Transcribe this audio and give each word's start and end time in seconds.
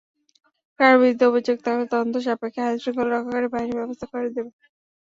কারও 0.79 0.99
বিরুদ্ধে 1.01 1.25
অভিযোগ 1.29 1.57
থাকলে 1.65 1.85
তদন্ত 1.87 2.15
সাপেক্ষে 2.25 2.61
আইনশৃঙ্খলা 2.63 3.11
রক্ষাকারী 3.11 3.47
বাহিনী 3.53 3.73
ব্যবস্থা 3.79 4.05
নেবে। 4.15 4.51